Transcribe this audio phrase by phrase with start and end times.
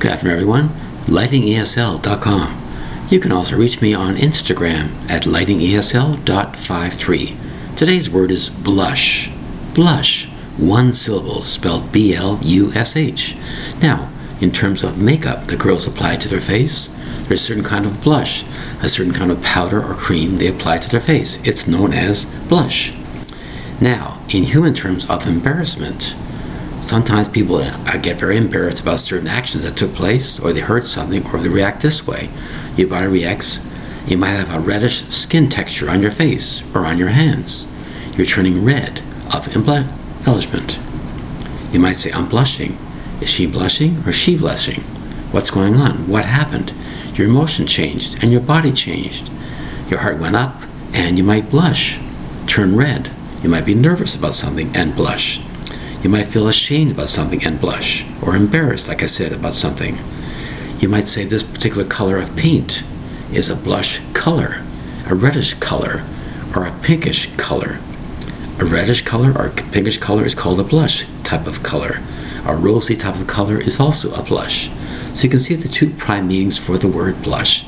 [0.00, 0.68] Good afternoon, everyone.
[1.08, 2.56] LightingESL.com.
[3.10, 7.76] You can also reach me on Instagram at lightingesl.53.
[7.76, 9.30] Today's word is blush.
[9.74, 10.24] Blush.
[10.56, 13.36] One syllable, spelled B L U S H.
[13.82, 14.08] Now,
[14.40, 16.88] in terms of makeup that girls apply to their face,
[17.24, 18.42] there's a certain kind of blush,
[18.82, 21.46] a certain kind of powder or cream they apply to their face.
[21.46, 22.94] It's known as blush.
[23.82, 26.16] Now, in human terms of embarrassment,
[26.80, 30.86] sometimes people uh, get very embarrassed about certain actions that took place, or they heard
[30.86, 32.28] something, or they react this way
[32.76, 33.60] your body reacts.
[34.06, 37.70] You might have a reddish skin texture on your face or on your hands.
[38.16, 39.00] You're turning red
[39.32, 40.80] of embellishment.
[41.72, 42.76] You might say, I'm blushing.
[43.20, 44.80] Is she blushing or she blushing?
[45.30, 46.08] What's going on?
[46.08, 46.72] What happened?
[47.14, 49.30] Your emotion changed and your body changed.
[49.88, 50.56] Your heart went up
[50.92, 51.98] and you might blush,
[52.46, 53.10] turn red.
[53.42, 55.40] You might be nervous about something and blush.
[56.02, 59.98] You might feel ashamed about something and blush, or embarrassed, like I said, about something.
[60.78, 62.82] You might say this particular color of paint
[63.32, 64.62] is a blush color,
[65.06, 66.02] a reddish color,
[66.56, 67.78] or a pinkish color.
[68.58, 72.00] A reddish color or pinkish color is called a blush type of color.
[72.46, 74.70] A rosy type of color is also a blush.
[75.12, 77.66] So you can see the two prime meanings for the word blush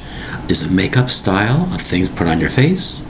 [0.49, 3.07] is a makeup style of things put on your face,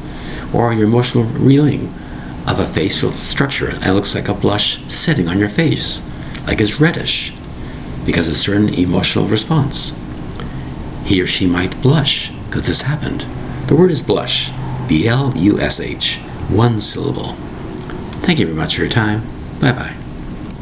[0.52, 1.92] or your emotional reeling
[2.52, 3.70] of a facial structure.
[3.70, 6.06] It looks like a blush sitting on your face,
[6.46, 7.32] like it's reddish
[8.04, 9.96] because of certain emotional response.
[11.06, 13.22] He or she might blush because this happened.
[13.68, 14.50] The word is blush,
[14.86, 16.18] B L U S H,
[16.50, 17.34] one syllable.
[18.22, 19.22] Thank you very much for your time.
[19.60, 20.01] Bye bye.